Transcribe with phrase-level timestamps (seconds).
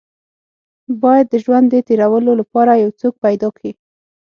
[1.01, 3.71] بايد د ژوند د تېرولو لپاره يو څوک پيدا کې.